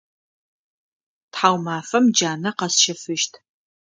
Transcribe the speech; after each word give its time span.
Тхьаумафэм 1.33 2.05
джанэ 2.15 2.51
къэсщэфыщт. 2.57 3.33